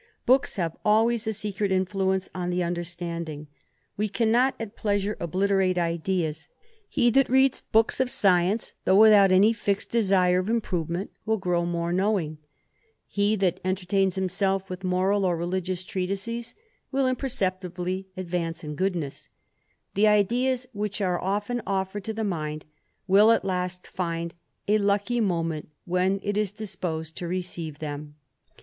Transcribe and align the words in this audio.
Books 0.25 0.55
have 0.55 0.75
always 0.83 1.27
a 1.27 1.31
secret 1.33 1.71
influence 1.71 2.27
on 2.33 2.49
the 2.49 2.61
^^erstanding; 2.61 3.45
we 3.97 4.07
cannot 4.09 4.55
at 4.59 4.75
pleasure 4.75 5.15
obliterate 5.19 5.77
ideas: 5.77 6.47
he 6.89 7.11
* 7.11 7.11
Note 7.11 7.27
XXI 7.27 7.29
11., 7.29 7.29
Appendix. 7.29 7.29
266 7.29 7.29
THE 7.29 7.29
ADVENTURER. 7.29 7.29
that 7.29 7.31
reads 7.37 7.61
books 7.71 7.99
of 7.99 8.09
science, 8.11 8.73
though 8.85 8.95
without 8.99 9.31
any 9.31 9.53
fixec 9.53 9.89
desire 9.91 10.39
of 10.39 10.49
improvement, 10.49 11.11
will 11.27 11.37
grow 11.37 11.65
more 11.67 11.93
knowing; 11.93 12.39
he 13.05 13.35
tha 13.35 13.63
entertains 13.67 14.15
himself 14.15 14.71
with 14.71 14.83
moral 14.83 15.23
or 15.23 15.37
religious 15.37 15.83
treatises, 15.83 16.55
wi] 16.91 17.07
imperceptibly 17.07 18.07
advance 18.17 18.63
in 18.63 18.73
goodness; 18.73 19.29
the 19.93 20.07
ideas 20.07 20.65
which 20.73 20.99
ar 20.99 21.21
often 21.21 21.61
offered 21.67 22.03
to 22.05 22.13
the 22.13 22.23
mind, 22.23 22.65
will 23.05 23.29
at 23.29 23.45
last 23.45 23.85
find 23.85 24.33
a 24.67 24.79
lucky 24.79 25.21
momer 25.21 25.61
when 25.85 26.19
it 26.23 26.37
is 26.37 26.51
disposed 26.51 27.15
to 27.15 27.27
receive 27.27 27.77
them. 27.77 28.15